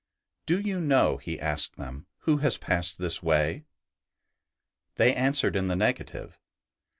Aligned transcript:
Do 0.47 0.59
you 0.59 0.81
know,'' 0.81 1.17
he 1.17 1.39
asked 1.39 1.75
them,'' 1.75 2.07
who 2.25 2.37
has 2.37 2.57
passed 2.57 2.97
this 2.97 3.21
way?" 3.21 3.65
They 4.95 5.13
answered 5.13 5.55
in 5.55 5.67
the 5.67 5.75
negative. 5.75 6.39